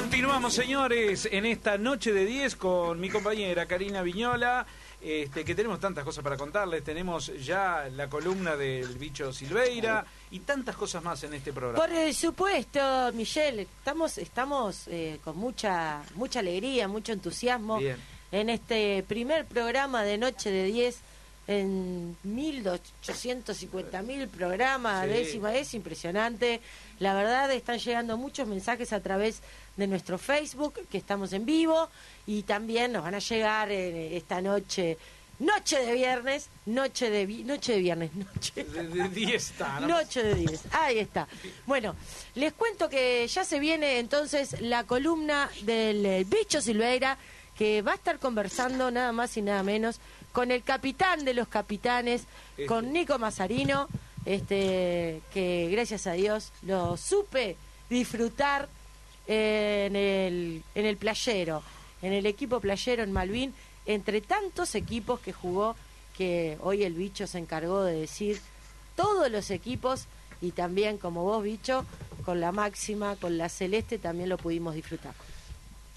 [0.00, 4.66] Continuamos, señores, en esta noche de 10 con mi compañera Karina Viñola,
[5.00, 6.82] este, que tenemos tantas cosas para contarles.
[6.82, 11.86] Tenemos ya la columna del bicho Silveira y tantas cosas más en este programa.
[11.86, 17.96] Por supuesto, Michelle, estamos, estamos eh, con mucha, mucha alegría, mucho entusiasmo Bien.
[18.32, 20.98] en este primer programa de Noche de 10
[21.46, 25.10] en 1850 mil programas, Sí.
[25.12, 26.60] décima, es impresionante.
[27.00, 29.40] La verdad, están llegando muchos mensajes a través
[29.76, 31.88] de nuestro Facebook, que estamos en vivo,
[32.26, 34.98] y también nos van a llegar eh, esta noche,
[35.38, 39.88] noche de viernes, noche de, vi- noche de viernes, noche De, de 10 está, ¿no?
[39.88, 40.60] Noche de 10.
[40.72, 41.26] Ahí está.
[41.66, 41.96] Bueno,
[42.34, 47.16] les cuento que ya se viene entonces la columna del eh, Bicho Silveira,
[47.56, 50.00] que va a estar conversando nada más y nada menos
[50.32, 52.22] con el capitán de los capitanes,
[52.52, 52.66] Este.
[52.66, 53.88] con Nico Mazarino,
[54.24, 57.56] este, que gracias a Dios lo supe
[57.88, 58.68] disfrutar
[59.26, 61.62] en el, en el playero,
[62.02, 63.54] en el equipo playero en Malvin,
[63.86, 65.76] entre tantos equipos que jugó,
[66.16, 68.40] que hoy el bicho se encargó de decir
[68.96, 70.06] todos los equipos
[70.40, 71.84] y también como vos bicho,
[72.24, 75.14] con la máxima, con la celeste también lo pudimos disfrutar.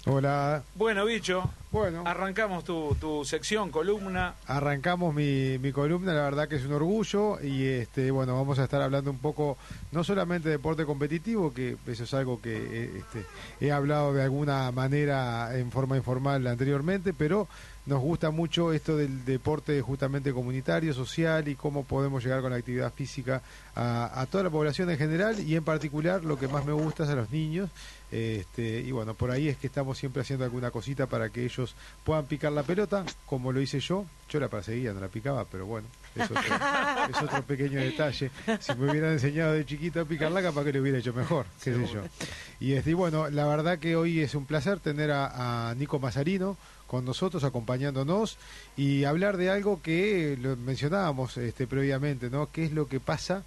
[0.06, 0.62] Hola.
[0.74, 4.36] Bueno, bicho, Bueno, arrancamos tu, tu sección, columna.
[4.46, 8.64] arrancamos mi, mi columna, la verdad que es un orgullo y este bueno, vamos a
[8.64, 9.58] estar hablando un poco
[9.90, 13.24] no solamente de deporte competitivo, que eso es algo que eh, este,
[13.60, 17.48] he hablado de alguna manera en forma informal anteriormente, pero
[17.86, 22.56] nos gusta mucho esto del deporte justamente comunitario, social y cómo podemos llegar con la
[22.56, 23.42] actividad física
[23.74, 27.02] a, a toda la población en general y en particular lo que más me gusta
[27.02, 27.68] es a los niños.
[28.10, 31.63] Este, y bueno, por ahí es que estamos siempre haciendo alguna cosita para que ellos
[32.04, 34.04] puedan picar la pelota, como lo hice yo.
[34.28, 36.42] Yo la perseguía, no la picaba, pero bueno, es otro,
[37.10, 38.30] es otro pequeño detalle.
[38.58, 41.74] Si me hubieran enseñado de chiquito a picarla, capaz que lo hubiera hecho mejor, qué
[41.74, 42.02] sé yo.
[42.58, 45.98] Y este, y bueno, la verdad que hoy es un placer tener a, a Nico
[45.98, 46.56] Mazarino
[46.86, 48.38] con nosotros, acompañándonos
[48.76, 52.50] y hablar de algo que lo mencionábamos este, previamente, ¿no?
[52.50, 53.44] ¿Qué es lo que pasa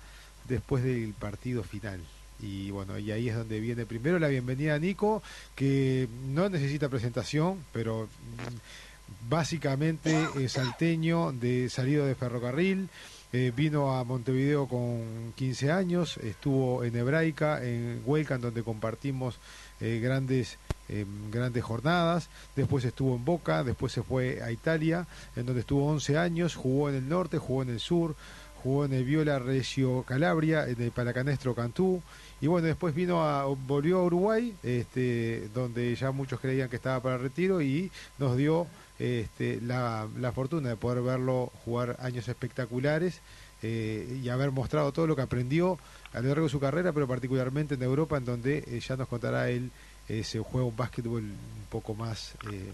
[0.48, 2.02] después del partido final?
[2.40, 5.24] Y bueno, y ahí es donde viene primero la bienvenida a Nico,
[5.56, 12.90] que no necesita presentación, pero mm, básicamente es salteño, de salido de ferrocarril,
[13.34, 19.38] eh, vino a Montevideo con 15 años, estuvo en Hebraica, en Huelcan, donde compartimos
[19.82, 20.58] eh, grandes
[20.90, 25.06] eh, grandes jornadas, después estuvo en Boca, después se fue a Italia,
[25.36, 28.16] en donde estuvo 11 años, jugó en el norte, jugó en el sur,
[28.64, 32.02] jugó en el Viola Reggio Calabria, en el Palacanestro Cantú,
[32.42, 37.02] y bueno, después vino a, volvió a Uruguay, este, donde ya muchos creían que estaba
[37.02, 38.68] para el retiro, y nos dio
[39.00, 43.22] este, la, la fortuna de poder verlo jugar años espectaculares
[43.64, 45.80] eh, y haber mostrado todo lo que aprendió
[46.14, 49.08] a lo largo de su carrera, pero particularmente en Europa, en donde eh, ya nos
[49.08, 49.72] contará él,
[50.10, 52.72] eh, se juega un básquetbol un poco más eh,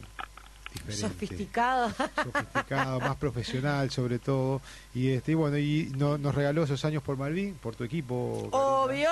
[0.73, 1.89] diferente Sofisticado.
[2.23, 4.61] sofisticado, más profesional sobre todo.
[4.93, 8.47] Y este y bueno, y no- nos regaló esos años por Malvin, por tu equipo.
[8.51, 9.09] Obvio.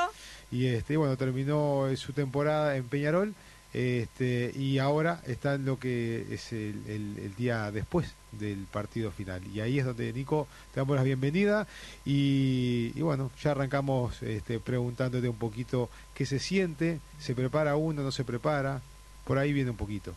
[0.51, 3.33] Y este y bueno, terminó eh, su temporada en Peñarol.
[3.73, 9.11] Este, y ahora está en lo que es el, el- el día después del partido
[9.11, 9.41] final.
[9.47, 11.65] Y ahí es donde, Nico, te damos la bienvenida.
[12.05, 18.01] Y, y bueno, ya arrancamos este, preguntándote un poquito qué se siente, se prepara uno,
[18.01, 18.81] no se prepara.
[19.25, 20.13] Por ahí viene un poquito.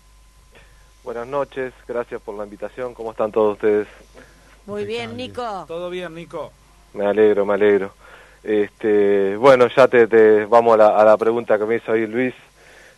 [1.05, 2.93] Buenas noches, gracias por la invitación.
[2.95, 3.87] ¿Cómo están todos ustedes?
[4.67, 5.17] Muy bien.
[5.17, 5.65] Nico.
[5.69, 6.51] Todo bien, Nico.
[6.95, 7.93] Me alegro, me alegro.
[8.45, 12.07] Este, bueno, ya te, te- vamos a la, a la pregunta que me hizo ahí
[12.07, 12.35] Luis,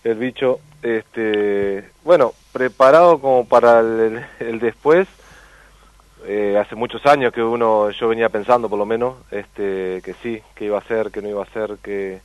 [0.05, 0.59] el bicho.
[0.83, 5.07] Este, bueno, preparado como para el, el después.
[6.27, 10.43] Eh, hace muchos años que uno, yo venía pensando por lo menos, este, que sí,
[10.57, 12.21] que iba a hacer, que no iba a hacer, que,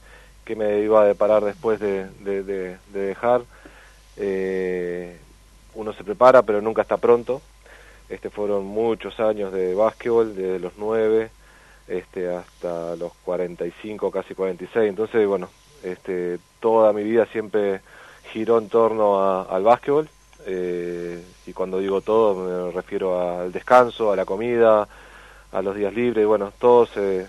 [0.56, 3.42] me iba a deparar después de, de, de- de dejar.
[4.18, 5.18] Eh,
[5.76, 7.42] uno se prepara, pero nunca está pronto.
[8.10, 11.30] Este fueron muchos años de básquetbol, desde los 9
[11.92, 14.90] este, hasta los 45, casi 46.
[14.90, 15.50] Entonces, bueno,
[15.84, 17.82] este, toda mi vida siempre
[18.32, 20.08] giró en torno al básquetbol.
[20.46, 24.88] eh, y cuando digo todo, me refiero al descanso, a la comida,
[25.52, 26.26] a los días libres.
[26.26, 27.28] Bueno, todo se,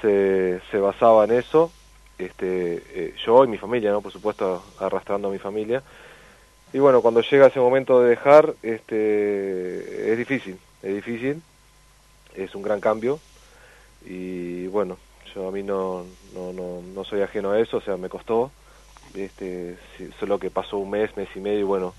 [0.00, 1.70] se, se basaba en eso.
[2.18, 4.00] Este, eh, yo y mi familia, ¿no?
[4.00, 5.82] Por supuesto, arrastrando a mi familia.
[6.72, 11.42] Y bueno, cuando llega ese momento de dejar, este, es difícil, es difícil,
[12.34, 13.20] es un gran cambio
[14.04, 14.96] y bueno,
[15.34, 16.04] yo a mí no,
[16.34, 18.50] no, no, no soy ajeno a eso, o sea, me costó,
[19.14, 19.76] este,
[20.18, 21.94] solo que pasó un mes, mes y medio y bueno,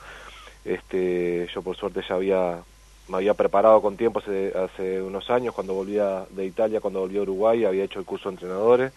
[0.66, 2.64] este, yo por suerte ya había,
[3.08, 7.18] me había preparado con tiempo hace, hace unos años, cuando volvía de Italia, cuando volví
[7.18, 8.94] a Uruguay, había hecho el curso de entrenadores,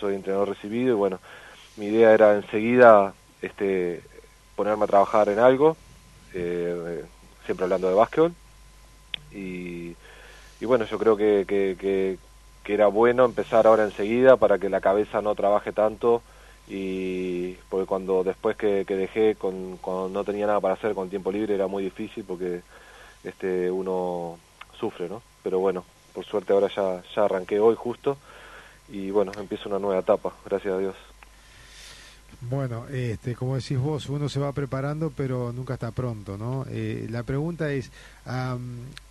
[0.00, 1.18] soy entrenador recibido y bueno,
[1.76, 4.02] mi idea era enseguida este,
[4.56, 5.76] ponerme a trabajar en algo,
[6.34, 7.04] eh,
[7.44, 8.32] siempre hablando de básquetbol.
[9.32, 9.94] Y,
[10.60, 12.18] y bueno, yo creo que, que, que,
[12.66, 16.22] que, era bueno empezar ahora enseguida para que la cabeza no trabaje tanto
[16.68, 21.30] y porque cuando después que, dejé con, cuando no tenía nada para hacer con tiempo
[21.30, 22.62] libre era muy difícil porque
[23.24, 24.38] este uno
[24.78, 25.22] sufre, ¿no?
[25.42, 28.16] Pero bueno, por suerte ahora ya, ya arranqué hoy justo
[28.88, 30.96] y bueno, empiezo una nueva etapa, gracias a Dios.
[32.42, 36.66] Bueno, este, como decís vos, uno se va preparando, pero nunca está pronto, ¿no?
[36.68, 37.90] Eh, la pregunta es,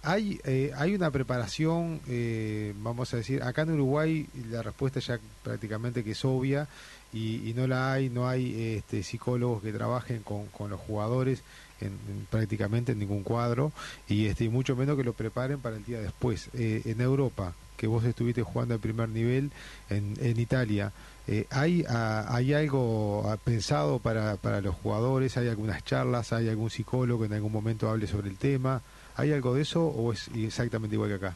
[0.04, 5.19] ¿hay, eh, ¿hay una preparación, eh, vamos a decir, acá en Uruguay la respuesta ya
[5.44, 6.68] prácticamente que es obvia
[7.13, 11.42] y, y no la hay, no hay este, psicólogos que trabajen con, con los jugadores
[11.81, 13.72] en, en, prácticamente en ningún cuadro
[14.07, 16.50] y, este, mucho menos que lo preparen para el día después.
[16.54, 19.51] en Europa, que vos estuviste jugando al primer nivel
[19.89, 20.94] en, en Italia,
[21.27, 25.38] eh, ¿hay, a, ¿Hay algo pensado para, para los jugadores?
[25.38, 26.33] ¿Hay algunas charlas?
[26.33, 28.81] ¿Hay algún psicólogo que en algún momento hable sobre el tema?
[29.16, 31.36] ¿Hay algo de eso o es exactamente igual que acá?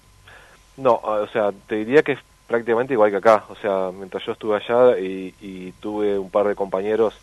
[0.78, 3.46] No, o sea, te diría que es prácticamente igual que acá.
[3.50, 7.16] O sea, mientras yo estuve allá y, y tuve un par de compañeros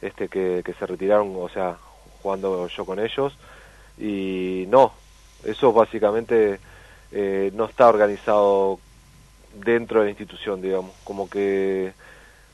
[0.00, 1.76] este que, que se retiraron, o sea,
[2.22, 3.36] jugando yo con ellos,
[3.98, 4.92] y no,
[5.44, 6.58] eso básicamente
[7.12, 8.80] eh, no está organizado
[9.54, 11.92] dentro de la institución, digamos, como que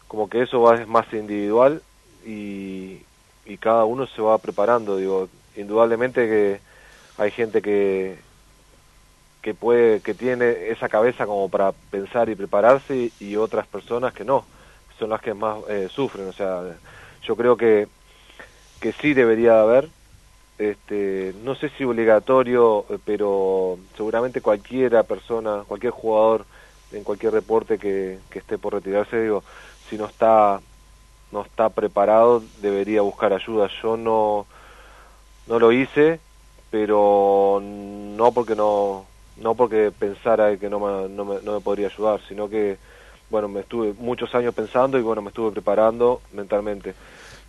[0.08, 1.82] como que eso va es más individual
[2.26, 2.98] y,
[3.46, 6.60] y cada uno se va preparando, digo, indudablemente que
[7.18, 8.16] hay gente que
[9.42, 14.24] que puede que tiene esa cabeza como para pensar y prepararse y otras personas que
[14.24, 14.44] no
[14.98, 16.62] son las que más eh, sufren o sea
[17.22, 17.88] yo creo que
[18.80, 19.88] que sí debería haber
[20.58, 26.44] este no sé si obligatorio pero seguramente cualquiera persona cualquier jugador
[26.90, 29.44] en cualquier deporte que, que esté por retirarse digo
[29.90, 30.60] si no está
[31.30, 33.68] no está preparado debería buscar ayuda.
[33.82, 34.46] Yo no
[35.46, 36.20] no lo hice
[36.70, 39.06] pero no porque no
[39.36, 42.78] no porque pensara que no me, no me, no me podría ayudar sino que
[43.30, 46.94] bueno me estuve muchos años pensando y bueno me estuve preparando mentalmente.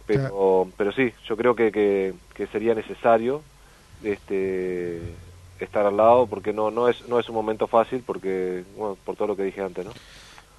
[0.06, 3.44] Pero pero sí yo creo que, que, que sería necesario
[4.04, 5.16] este
[5.60, 9.16] estar al lado porque no no es no es un momento fácil porque bueno por
[9.16, 9.92] todo lo que dije antes no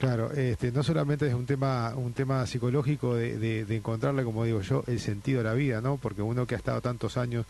[0.01, 4.63] Claro, este, no solamente es un tema, un tema psicológico de, de, encontrarle, como digo
[4.63, 5.99] yo, el sentido de la vida, ¿no?
[5.99, 7.45] Porque uno que ha estado tantos años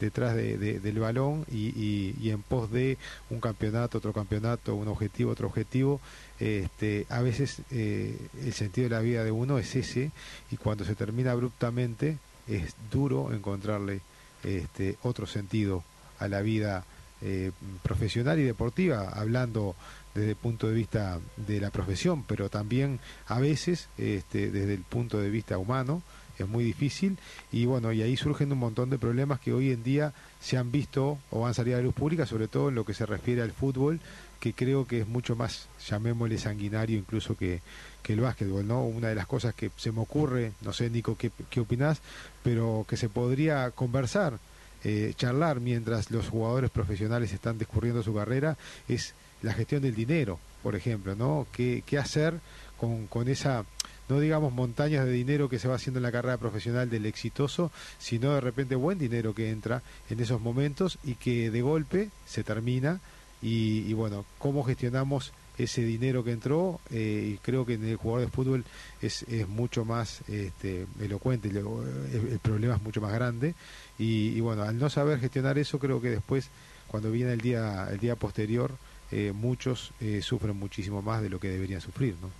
[0.00, 2.96] detrás de, del balón y, y, y, en pos de
[3.28, 6.00] un campeonato, otro campeonato, un objetivo, otro objetivo,
[6.38, 8.16] este, a veces eh,
[8.46, 10.10] el sentido de la vida de uno es ese
[10.50, 12.16] y cuando se termina abruptamente
[12.48, 14.00] es duro encontrarle
[14.42, 15.84] este, otro sentido
[16.18, 16.82] a la vida
[17.22, 17.52] eh,
[17.82, 19.76] profesional y deportiva, hablando
[20.14, 24.82] desde el punto de vista de la profesión, pero también a veces este, desde el
[24.82, 26.02] punto de vista humano
[26.38, 27.18] es muy difícil.
[27.52, 30.72] Y bueno, y ahí surgen un montón de problemas que hoy en día se han
[30.72, 33.42] visto o han salido a la luz pública, sobre todo en lo que se refiere
[33.42, 34.00] al fútbol,
[34.40, 37.60] que creo que es mucho más, llamémosle sanguinario incluso que,
[38.02, 38.84] que el básquetbol, ¿no?
[38.84, 42.00] Una de las cosas que se me ocurre, no sé Nico qué, qué opinás,
[42.42, 44.38] pero que se podría conversar,
[44.84, 48.56] eh, charlar mientras los jugadores profesionales están discurriendo su carrera,
[48.88, 51.46] es la gestión del dinero, por ejemplo, ¿no?
[51.52, 52.40] ¿Qué, qué hacer
[52.78, 53.64] con, con esa,
[54.08, 57.70] no digamos montañas de dinero que se va haciendo en la carrera profesional del exitoso,
[57.98, 62.44] sino de repente buen dinero que entra en esos momentos y que de golpe se
[62.44, 63.00] termina
[63.42, 67.96] y, y bueno, cómo gestionamos ese dinero que entró eh, y creo que en el
[67.96, 68.64] jugador de fútbol
[69.02, 73.54] es, es mucho más este, elocuente, el, el, problema es mucho más grande
[73.98, 76.50] y, y bueno, al no saber gestionar eso creo que después
[76.90, 78.72] cuando viene el día, el día posterior
[79.12, 82.30] eh, muchos eh, sufren muchísimo más de lo que deberían sufrir, ¿no?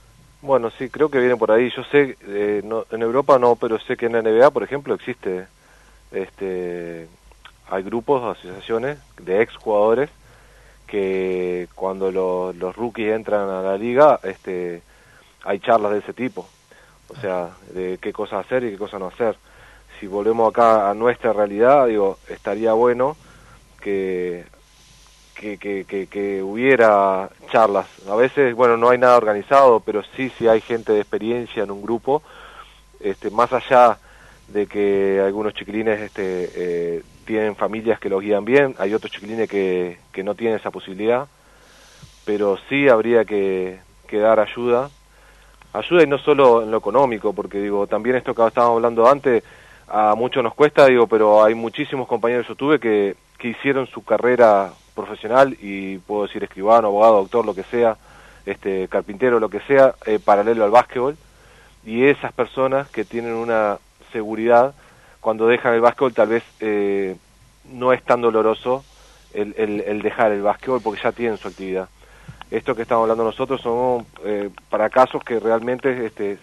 [0.43, 1.71] Bueno, sí, creo que viene por ahí.
[1.77, 4.95] Yo sé, eh, no, en Europa no, pero sé que en la NBA, por ejemplo,
[4.95, 5.47] existe,
[6.13, 7.09] este,
[7.69, 10.11] hay grupos, asociaciones de ex jugadores
[10.91, 14.83] que cuando lo, los rookies entran a la liga, este,
[15.45, 16.49] hay charlas de ese tipo.
[17.09, 19.37] O sea, de qué cosas hacer y qué cosas no hacer.
[19.99, 23.17] Si volvemos acá a nuestra realidad, digo, estaría bueno
[23.81, 24.45] que
[25.35, 27.87] que, que, que, que, hubiera charlas.
[28.07, 31.71] A veces, bueno, no hay nada organizado, pero sí, sí hay gente de experiencia en
[31.71, 32.23] un grupo,
[33.01, 33.97] este, más allá
[34.49, 39.49] de que algunos chiquilines este, eh, tienen familias que los guían bien, hay otros chiquilines
[39.49, 41.29] que, que no tienen esa posibilidad,
[42.25, 43.79] pero sí habría que,
[44.11, 44.91] dar ayuda,
[45.73, 49.45] ayuda y no solo en lo económico, porque digo, también esto que estábamos hablando antes,
[49.87, 53.87] a muchos nos cuesta, digo, pero hay muchísimos compañeros que yo tuve que, que hicieron
[53.87, 57.97] su carrera profesional y puedo decir escribano, abogado, doctor, lo que sea,
[58.45, 61.17] este carpintero, lo que sea, eh, paralelo al básquetbol.
[61.87, 63.79] Y esas personas que tienen una
[64.11, 64.75] seguridad,
[65.21, 67.17] cuando dejan el básquetbol tal vez eh,
[67.71, 68.85] no es tan doloroso
[69.35, 71.89] el, el, el, dejar el básquetbol porque ya tienen su actividad.
[72.51, 76.39] Esto que estamos hablando nosotros son eh, para casos que realmente este,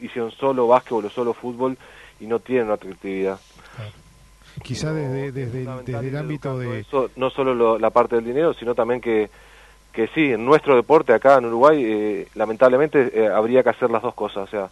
[0.00, 1.76] hicieron solo básquetbol o solo fútbol
[2.20, 3.38] y no tienen otra actividad.
[4.62, 6.80] Quizá desde, desde, desde el ámbito de...
[6.80, 9.28] Eso, no solo la parte del dinero, sino también que,
[9.92, 14.00] que sí, en nuestro deporte acá en Uruguay, eh, lamentablemente eh, habría que hacer las
[14.00, 14.70] dos cosas, o sea.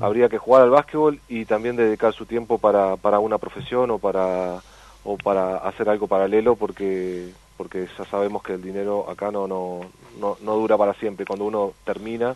[0.00, 3.98] Habría que jugar al básquetbol y también dedicar su tiempo para, para una profesión o
[3.98, 4.60] para
[5.02, 9.80] o para hacer algo paralelo porque porque ya sabemos que el dinero acá no, no,
[10.18, 11.26] no, no dura para siempre.
[11.26, 12.34] Cuando uno termina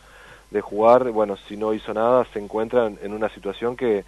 [0.50, 4.04] de jugar, bueno, si no hizo nada, se encuentra en, una situación que,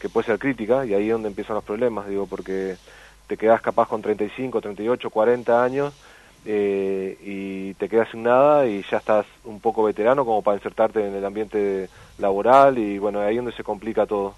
[0.00, 2.76] que puede ser crítica y ahí es donde empiezan los problemas, digo, porque
[3.26, 5.92] te quedas capaz con 35, 38, 40 años
[6.44, 11.06] eh, y te quedas sin nada y ya estás un poco veterano como para insertarte
[11.06, 14.34] en el ambiente laboral y bueno, ahí es donde se complica todo.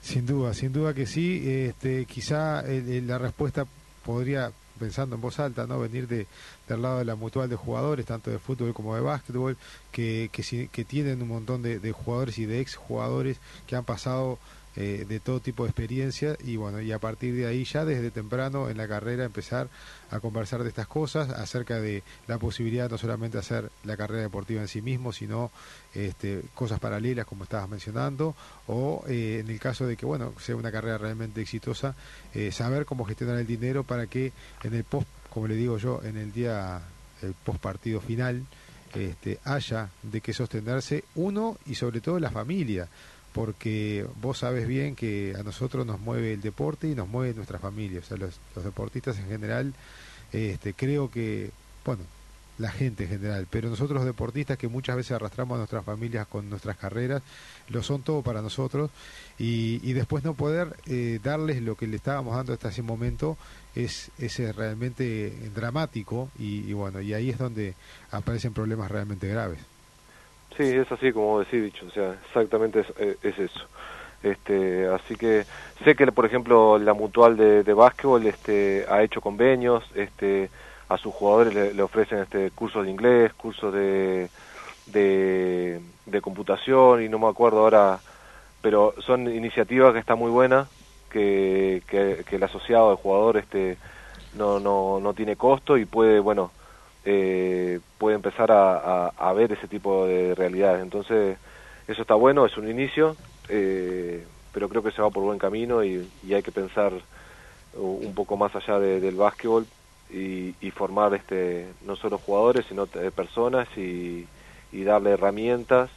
[0.00, 1.42] Sin duda, sin duda que sí.
[1.46, 3.66] Este, quizá la respuesta
[4.04, 6.26] podría, pensando en voz alta, no venir de,
[6.68, 9.56] del lado de la mutual de jugadores, tanto de fútbol como de básquetbol,
[9.92, 13.84] que, que, que tienen un montón de, de jugadores y de ex jugadores que han
[13.84, 14.38] pasado
[14.74, 18.10] eh, de todo tipo de experiencia y bueno, y a partir de ahí ya desde
[18.10, 19.68] temprano en la carrera empezar
[20.10, 24.62] a conversar de estas cosas acerca de la posibilidad no solamente hacer la carrera deportiva
[24.62, 25.50] en sí mismo, sino
[25.94, 28.34] este, cosas paralelas como estabas mencionando
[28.66, 31.94] o eh, en el caso de que bueno, sea una carrera realmente exitosa,
[32.32, 36.00] eh, saber cómo gestionar el dinero para que en el post, como le digo yo,
[36.02, 36.80] en el día,
[37.20, 38.46] el post partido final,
[38.94, 42.88] este, haya de qué sostenerse uno y sobre todo la familia
[43.32, 47.58] porque vos sabes bien que a nosotros nos mueve el deporte y nos mueve nuestra
[47.58, 49.72] familia, o sea, los, deportistas en general,
[50.32, 51.50] este, creo que,
[51.84, 52.02] bueno,
[52.58, 56.26] la gente en general, pero nosotros los deportistas que muchas veces arrastramos a nuestras familias
[56.26, 57.22] con nuestras carreras,
[57.68, 58.90] lo son todo para nosotros
[59.38, 63.36] y, después no poder eh, darles lo que le estábamos dando hasta ese momento
[63.74, 67.74] es, es realmente dramático y, y bueno, y ahí es donde
[68.10, 69.71] aparecen problemas realmente graves.
[70.56, 73.66] Sí, es así como decís, dicho, o sea, exactamente es, eh, es, eso.
[74.22, 75.44] Este, así que
[75.84, 80.50] sé que, por ejemplo, la mutual de, de básquetbol este, ha hecho convenios, este,
[80.88, 84.28] a sus jugadores le, ofrecen este, cursos de inglés, cursos de,
[84.86, 85.80] de,
[86.20, 87.98] computación y no me acuerdo ahora,
[88.60, 90.68] pero son iniciativas que están muy buenas,
[91.10, 93.76] que, que, que el asociado del jugador este,
[94.34, 96.52] no, no, no tiene costo y puede, bueno,
[97.04, 100.82] eh, puede empezar a, ver ese tipo de realidades.
[100.82, 101.38] Entonces,
[101.88, 103.16] eso está bueno, es un inicio,
[103.48, 106.92] eh, pero creo que se va por buen camino y, hay que pensar
[107.74, 109.66] un poco más allá del básquetbol
[110.10, 114.26] y, y, formar este no solo jugadores, sino personas y,
[114.70, 115.90] y darle herramientas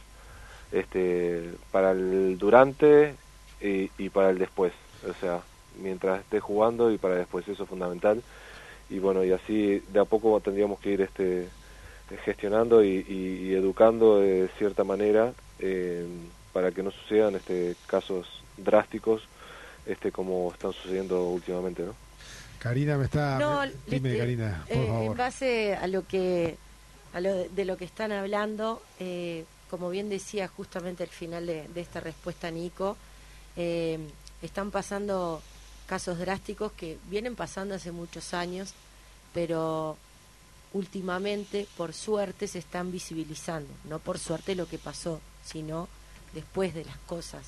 [0.72, 3.14] este para el durante
[3.60, 4.72] y, y para el después.
[5.08, 5.40] O sea,
[5.82, 8.22] mientras esté jugando y para después, eso es fundamental
[8.90, 11.48] y bueno y así de a poco tendríamos que ir este
[12.24, 16.06] gestionando y, educando de cierta manera eh,
[16.52, 18.26] para que no sucedan este casos
[18.56, 19.22] drásticos
[19.86, 21.94] este como están sucediendo últimamente no
[22.60, 25.10] Karina me está no, dime este, Karina por eh, favor.
[25.10, 26.56] en base a lo que
[27.12, 31.66] a lo de, lo que están hablando eh, como bien decía justamente al final de,
[31.68, 32.96] de esta respuesta Nico
[33.56, 35.40] están pasando
[35.86, 38.74] casos drásticos que vienen pasando hace muchos años,
[39.32, 39.96] pero
[40.72, 43.72] últimamente, por suerte, se están visibilizando.
[43.88, 45.88] No por suerte lo que pasó, sino
[46.34, 47.42] después de las cosas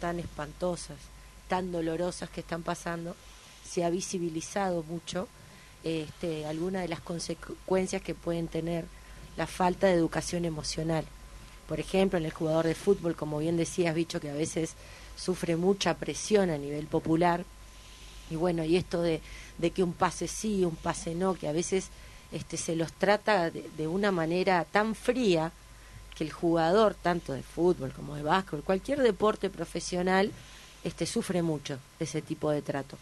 [0.00, 0.98] tan espantosas,
[1.48, 3.16] tan dolorosas que están pasando,
[3.64, 5.28] se ha visibilizado mucho
[5.82, 8.84] este, algunas de las consecuencias que pueden tener
[9.36, 11.04] la falta de educación emocional.
[11.68, 14.74] Por ejemplo, en el jugador de fútbol, como bien decías, bicho, que a veces
[15.16, 17.44] sufre mucha presión a nivel popular
[18.30, 19.20] y bueno, y esto de,
[19.58, 21.90] de que un pase sí, un pase no, que a veces
[22.34, 25.52] este, se los trata de, una manera tan fría
[26.16, 30.32] que el jugador, tanto de fútbol como de básquetbol, cualquier deporte profesional,
[30.82, 32.98] este, sufre mucho ese tipo de trato.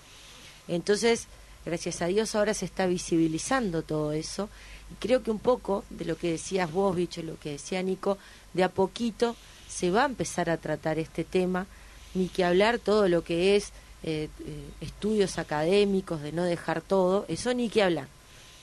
[0.68, 1.28] Entonces,
[1.64, 4.50] gracias a Dios ahora se está visibilizando todo eso.
[4.90, 8.18] Y creo que un poco de lo que decías vos, bicho, lo que decía Nico,
[8.52, 9.34] de a poquito
[9.66, 11.66] se va a empezar a tratar este tema,
[12.12, 13.72] ni que hablar todo lo que es
[14.04, 18.09] eh, eh, estudios académicos, de no dejar todo, eso ni que hablar.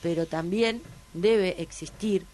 [0.01, 0.81] Pero también
[1.13, 2.25] debe existir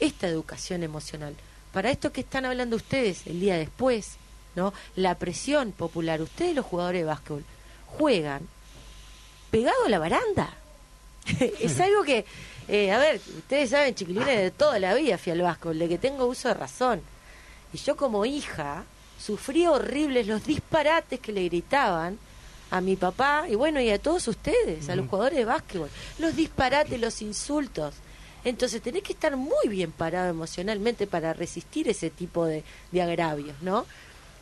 [0.00, 1.34] esta educación emocional.
[1.72, 4.16] Para esto que están hablando ustedes el día después,
[4.54, 4.74] ¿no?
[4.96, 6.20] La presión popular.
[6.20, 7.44] Ustedes los jugadores de básquetbol
[7.86, 8.46] juegan
[9.50, 10.54] pegado a la baranda.
[11.60, 12.24] es algo que,
[12.68, 15.98] eh, a ver, ustedes saben, chiquilines, de toda la vida fui al básquetbol, de que
[15.98, 17.00] tengo uso de razón.
[17.72, 18.84] Y yo como hija
[19.18, 22.18] sufrí horribles los disparates que le gritaban
[22.72, 26.34] a mi papá y bueno, y a todos ustedes, a los jugadores de básquetbol, los
[26.34, 27.94] disparates, los insultos.
[28.44, 33.54] Entonces tenés que estar muy bien parado emocionalmente para resistir ese tipo de, de agravios,
[33.60, 33.84] ¿no?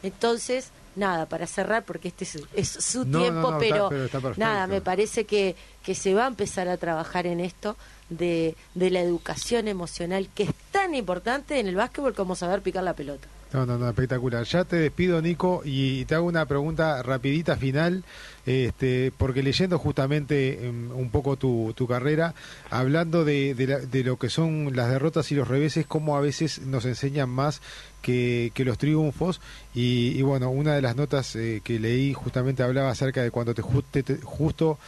[0.02, 4.04] Entonces, nada, para cerrar, porque este es, es su No, tiempo, no, pero, está- pero
[4.04, 4.40] está perfecto.
[4.40, 7.76] nada, me parece que, que se va a empezar a trabajar en esto
[8.08, 12.84] de, de la educación emocional, que es tan importante en el básquetbol como saber picar
[12.84, 13.26] la pelota.
[13.52, 14.44] No, no, no, espectacular.
[14.44, 18.04] Ya te despido, Nico, y te hago una pregunta rapidita final,
[18.46, 22.32] este, porque leyendo justamente em, un poco tu, tu carrera,
[22.70, 26.20] hablando de, de, la- de lo que son las derrotas y los reveses, cómo a
[26.20, 27.60] veces nos enseñan más
[28.02, 29.40] que, que los triunfos.
[29.74, 33.52] Y, y bueno, una de las notas eh, que leí justamente hablaba acerca de cuando
[33.52, 34.78] te, te- te- justo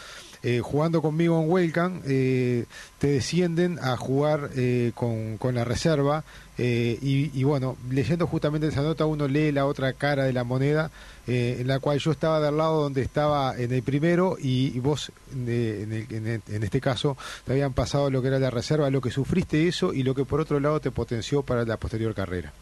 [0.43, 2.65] eh, jugando conmigo en Welcome, eh,
[2.99, 6.25] te descienden a jugar eh, con, la reserva.
[6.59, 10.45] eh, y, y bueno, leyendo justamente esa nota, uno lee la otra cara de la
[10.45, 10.91] moneda,
[11.27, 15.13] eh, en la cual yo estaba del lado donde estaba en el primero y, vos,
[15.47, 19.11] eh, en, en este caso, te habían pasado lo que era la reserva, lo que
[19.11, 22.53] sufriste eso y lo que por otro lado te potenció para la posterior carrera.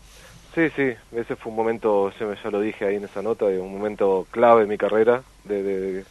[0.54, 4.26] Sí, sí, ese fue un momento, ya, lo dije ahí en esa nota, un momento
[4.32, 6.04] clave en mi carrera, de, de-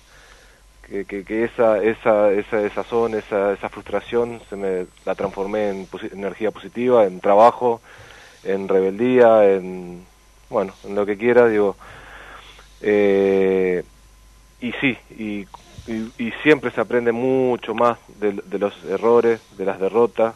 [0.89, 5.89] que, que, que esa, esa, esa desazón, esa, esa frustración, se me la transformé en
[6.11, 7.81] energía positiva, en trabajo,
[8.43, 10.07] en rebeldía, en,
[10.49, 11.77] bueno, en lo que quiera, digo,
[12.81, 13.83] eh,
[14.59, 15.47] y sí, y,
[15.91, 20.35] y, y siempre se aprende mucho más de, los errores, de las derrotas,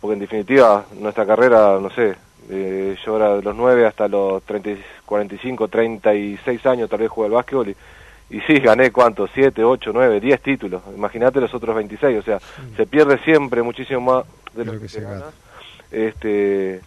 [0.00, 2.16] porque en definitiva nuestra carrera, no sé,
[2.50, 7.10] eh, yo era de los 9 hasta los 30, y- 45, 36 años tal vez
[7.10, 7.76] jugué al básquetbol
[8.30, 12.38] y sí, gané cuántos, 7, 8, 9, 10 títulos, imagínate los otros 26, o sea,
[12.76, 15.26] se pierde siempre muchísimo más de lo, que, se gana.
[15.90, 16.80] Este,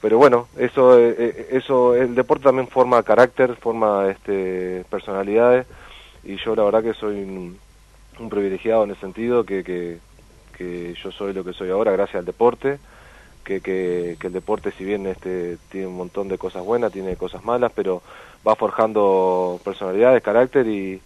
[0.00, 5.66] pero bueno, eso, eh, eh, eso, el deporte también forma carácter, forma este, personalidades
[6.24, 7.58] y yo la verdad que soy un,
[8.18, 9.98] un privilegiado en ese sentido, que, que,
[10.56, 12.78] que yo soy lo que soy ahora gracias al deporte,
[13.44, 17.44] que, que, el deporte si bien este, tiene un montón de cosas buenas, tiene cosas
[17.44, 18.02] malas, pero
[18.46, 21.00] va forjando personalidades, carácter y,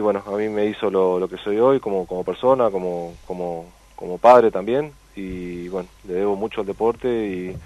[0.00, 3.66] bueno, a mí me hizo lo, lo que soy hoy como, como persona, como, como,
[3.96, 4.92] como padre también.
[5.14, 7.56] Y bueno, le debo mucho al deporte y,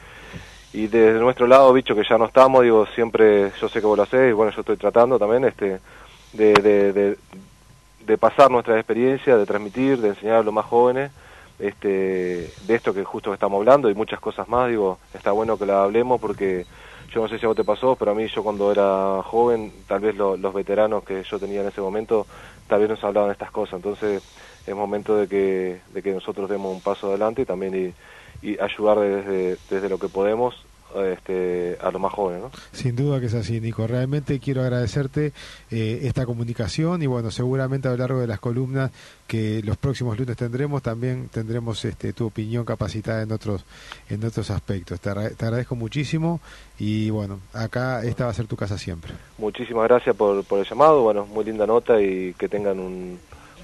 [0.72, 3.96] y desde nuestro lado, bicho que ya no estamos, digo, siempre, yo sé que vos
[3.96, 5.78] lo hacés y bueno, yo estoy tratando también este
[6.32, 7.18] de, de, de,
[8.04, 11.12] de pasar nuestras experiencias, de transmitir, de enseñar a los más jóvenes
[11.58, 11.88] este,
[12.60, 15.82] de esto que justo estamos hablando y muchas cosas más, digo, está bueno que la
[15.84, 16.66] hablemos porque
[17.12, 19.84] yo no sé si a vos te pasó, pero a mí yo cuando era joven,
[19.86, 22.26] tal vez lo- los veteranos que yo tenía en ese momento,
[22.66, 24.22] tal vez nos hablaban de estas cosas, entonces
[24.64, 27.94] es momento de que, de que nosotros demos un paso adelante y también
[28.42, 30.68] y, y ayudar desde, desde lo que podemos
[31.04, 32.50] este, a los más jóvenes, ¿no?
[32.72, 33.86] Sin duda que es así, Nico.
[33.86, 35.32] Realmente quiero agradecerte
[35.70, 38.90] eh, esta comunicación y bueno, seguramente a lo largo de las columnas
[39.26, 43.64] que los próximos lunes tendremos, también tendremos este, tu opinión capacitada en otros,
[44.08, 45.00] en otros aspectos.
[45.00, 46.40] Te, agra- te agradezco muchísimo
[46.78, 49.12] y bueno, acá esta va a ser tu casa siempre.
[49.38, 53.18] Muchísimas gracias por, por el llamado, bueno, muy linda nota y que tengan un,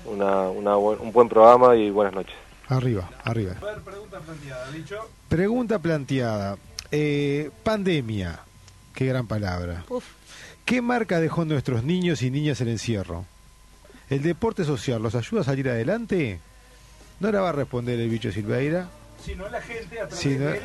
[0.07, 2.35] una, una buen- un buen programa y buenas noches.
[2.69, 3.55] Arriba, arriba.
[3.61, 4.97] A ver, pregunta planteada, dicho.
[5.29, 6.57] Pregunta planteada.
[6.93, 8.41] Eh, pandemia,
[8.95, 9.85] qué gran palabra.
[9.89, 10.05] Uf.
[10.65, 13.25] ¿Qué marca dejó nuestros niños y niñas el encierro?
[14.11, 16.39] ¿El deporte social los ayuda a salir adelante?
[17.19, 18.89] No la va a responder el bicho Silveira.
[19.25, 20.61] Si no, la gente a través no- del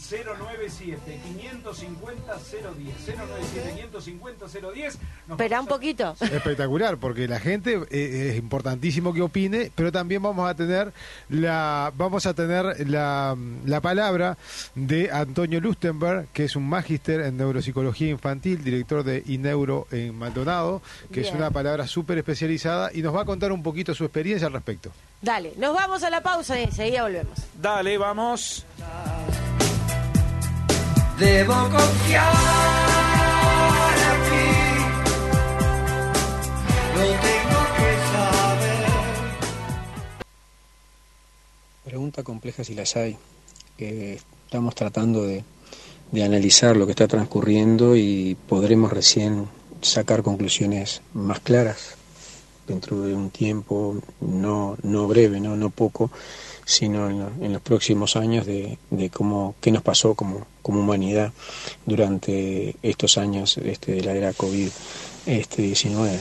[0.00, 6.14] 097 550 010 097 550 010 nos Espera un poquito.
[6.20, 10.92] Espectacular, porque la gente eh, es importantísimo que opine, pero también vamos a tener
[11.28, 14.38] la vamos a tener la, la palabra
[14.74, 20.82] de Antonio Lustenberg, que es un magíster en neuropsicología infantil, director de Ineuro en Maldonado,
[21.12, 24.46] que es una palabra súper especializada y nos va a contar un poquito su experiencia
[24.46, 24.90] al respecto.
[25.22, 27.38] Dale, nos vamos a la pausa y enseguida volvemos.
[27.60, 28.64] Dale, vamos.
[31.20, 32.32] Debo confiar
[34.08, 34.46] en ti.
[36.96, 38.88] Lo tengo que saber.
[41.84, 43.18] Pregunta compleja si las hay.
[43.76, 45.44] Estamos tratando de,
[46.10, 49.46] de analizar lo que está transcurriendo y podremos recién
[49.82, 51.96] sacar conclusiones más claras
[52.66, 56.10] dentro de un tiempo no, no breve, no, no poco,
[56.70, 60.80] sino en, lo- en los próximos años de, de cómo, qué nos pasó como, como
[60.80, 61.32] humanidad
[61.86, 64.70] durante estos años este, de la era COVID-19.
[65.26, 66.18] Este, 19.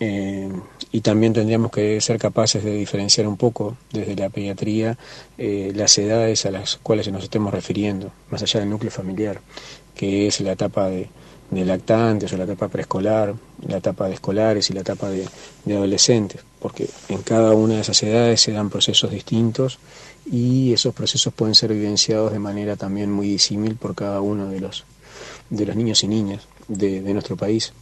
[0.00, 0.48] Eh,
[0.92, 4.98] y también tendríamos que ser capaces de diferenciar un poco desde la pediatría
[5.38, 9.40] eh, las edades a las cuales nos estemos refiriendo, más allá del núcleo familiar,
[9.94, 11.08] que es la etapa de,
[11.52, 13.34] de lactantes o la etapa preescolar,
[13.68, 15.28] la etapa de escolares y la etapa de,
[15.66, 19.78] de adolescentes, porque en cada una de esas edades se dan procesos distintos
[20.24, 24.60] y esos procesos pueden ser vivenciados de manera también muy disímil por cada uno de
[24.60, 24.84] los,
[25.50, 27.74] de los niños y niñas de, de nuestro país.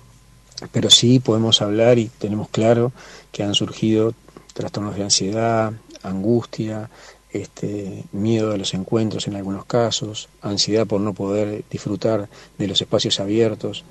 [0.73, 2.93] Pero sí podemos hablar y tenemos claro
[3.31, 4.15] que han surgido
[4.53, 6.91] trastornos de ansiedad, angustia,
[7.33, 12.81] este, miedo a los encuentros en algunos casos, ansiedad por no poder disfrutar de los
[12.81, 13.85] espacios abiertos,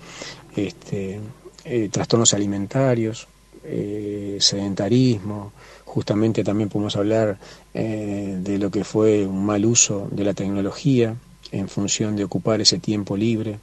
[0.56, 1.19] este,
[1.65, 3.28] eh, trastornos alimentarios,
[3.63, 5.52] eh, sedentarismo,
[5.86, 7.38] justamente también podemos hablar
[7.73, 11.15] eh, de lo que fue un mal uso de la tecnología
[11.52, 13.60] en función de ocupar ese tiempo libre.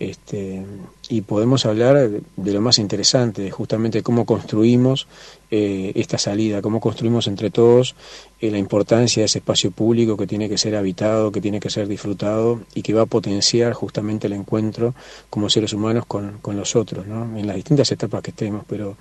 [0.00, 0.64] Este,
[1.10, 5.06] y podemos hablar de lo más interesante, justamente cómo construimos
[5.50, 7.94] eh, esta salida, cómo construimos entre todos
[8.40, 11.68] eh, la importancia de ese espacio público que tiene que ser habitado, que tiene que
[11.68, 14.94] ser disfrutado y que va a potenciar justamente el encuentro
[15.28, 17.36] como seres humanos con, con los otros, ¿no?
[17.38, 18.96] en las distintas etapas que estemos, pero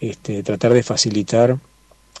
[0.00, 1.58] este, tratar de facilitar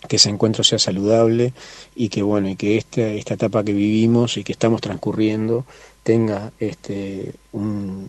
[0.08, 1.52] que ese encuentro sea saludable
[1.96, 5.64] y que bueno y que esta, esta etapa que vivimos y que estamos transcurriendo
[6.04, 8.08] tenga este un,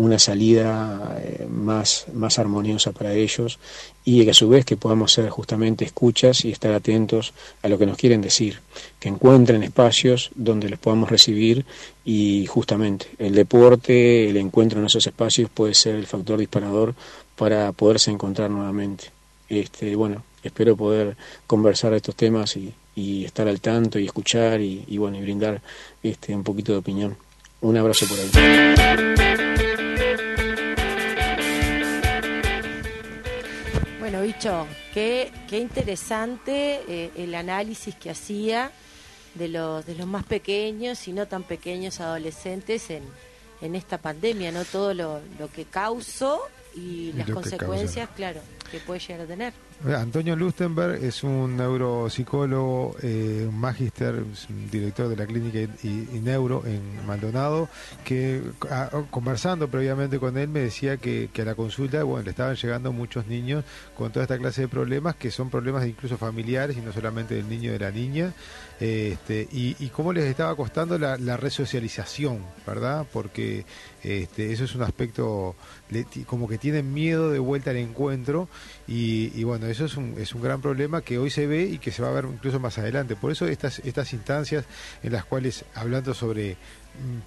[0.00, 3.58] una salida eh, más, más armoniosa para ellos
[4.02, 7.78] y que a su vez que podamos ser justamente escuchas y estar atentos a lo
[7.78, 8.60] que nos quieren decir,
[8.98, 11.66] que encuentren espacios donde les podamos recibir
[12.02, 16.94] y justamente el deporte, el encuentro en esos espacios puede ser el factor disparador
[17.36, 19.10] para poderse encontrar nuevamente.
[19.50, 21.14] Este, bueno, espero poder
[21.46, 22.72] conversar de estos temas y,
[23.24, 25.62] estar al tanto y escuchar y, y bueno y brindar
[26.02, 27.16] este un poquito de opinión.
[27.62, 29.69] Un abrazo por ahí.
[34.10, 38.72] Bueno, bicho, qué, qué interesante eh, el análisis que hacía
[39.36, 43.04] de los, de los más pequeños y no tan pequeños adolescentes en,
[43.60, 44.64] en esta pandemia, ¿no?
[44.64, 46.40] Todo lo, lo que causó
[46.74, 49.52] y las consecuencias, claro, que puede llegar a tener.
[49.96, 54.22] Antonio Lustenberg es un neuropsicólogo, eh, un magíster,
[54.70, 57.68] director de la clínica y, y neuro en Maldonado,
[58.04, 62.30] que a- conversando previamente con él me decía que, que a la consulta bueno, le
[62.30, 63.64] estaban llegando muchos niños
[63.96, 67.48] con toda esta clase de problemas, que son problemas incluso familiares y no solamente del
[67.48, 68.32] niño y de la niña,
[68.80, 73.06] este, y, y cómo les estaba costando la, resocialización, ¿verdad?
[73.12, 73.64] Porque
[74.02, 75.54] este, eso es un aspecto,
[76.26, 78.48] como que tienen miedo de vuelta al encuentro
[78.86, 81.78] y, y bueno, eso es un, es un gran problema que hoy se ve y
[81.78, 83.16] que se va a ver incluso más adelante.
[83.16, 84.64] Por eso estas, estas instancias
[85.02, 86.56] en las cuales, hablando sobre,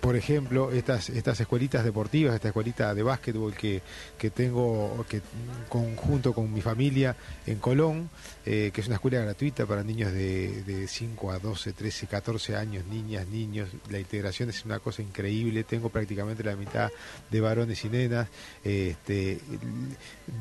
[0.01, 3.81] por ejemplo, estas, estas escuelitas deportivas, esta escuelita de básquetbol que,
[4.17, 8.09] que tengo que, mm, conjunto con mi familia en Colón,
[8.45, 12.55] eh, que es una escuela gratuita para niños de, de 5 a 12, 13, 14
[12.55, 13.69] años, niñas, niños.
[13.89, 15.63] La integración es una cosa increíble.
[15.63, 16.91] Tengo prácticamente la mitad
[17.31, 18.27] de varones y nenas.
[18.63, 19.39] Este,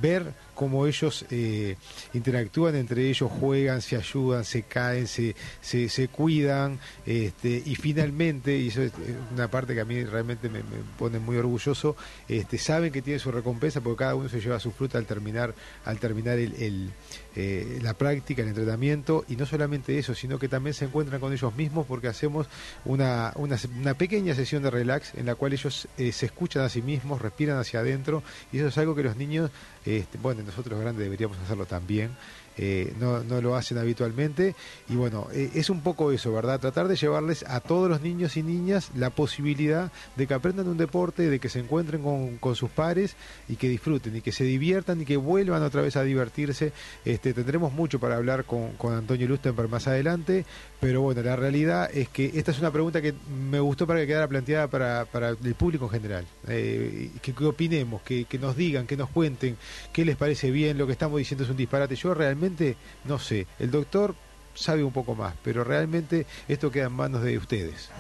[0.01, 1.77] ver cómo ellos eh,
[2.13, 8.91] interactúan entre ellos, juegan, se ayudan, se caen, se, se, cuidan, este, y finalmente, eh,
[9.33, 10.61] una parte que a mí realmente me,
[10.99, 11.97] pone muy orgulloso,
[12.29, 15.55] este, saben que tiene su recompensa porque cada uno se lleva su fruta al terminar,
[15.85, 16.91] al terminar el, el,
[17.37, 21.33] eh, la práctica, el entrenamiento, y no solamente eso, sino que también se encuentran con
[21.33, 22.47] ellos mismos porque hacemos
[22.85, 26.69] una, una, una pequeña sesión de relax en la cual ellos eh, se escuchan a
[26.69, 29.51] sí mismos, respiran hacia adentro, y eso es algo que los niños,
[29.85, 32.11] este, bueno, nosotros grandes deberíamos hacerlo también.
[32.57, 34.55] Eh, no, no lo hacen habitualmente
[34.89, 36.61] y bueno, eh, es un poco eso, ¿verdad?
[36.61, 40.77] Tratar de llevarles a todos los niños y niñas la posibilidad de que aprendan un
[40.77, 43.17] deporte, de que se encuentren con, con sus pares
[43.49, 46.73] y que disfruten y que se diviertan y que vuelvan otra vez a divertirse.
[47.05, 50.45] Este, tendremos mucho para hablar con, con Antonio Lustenberg más adelante,
[50.81, 53.15] pero bueno, la realidad es que esta es una pregunta que
[53.51, 56.27] me gustó para que quedara planteada para, para el público en general.
[56.49, 59.57] Eh, que, opinemos, que, que nos digan, que nos cuenten
[59.93, 61.95] qué les parece bien, lo que estamos diciendo es un disparate.
[61.97, 64.15] Yo realmente no sé, el doctor
[64.55, 67.91] sabe un poco más, pero realmente esto queda en manos de ustedes.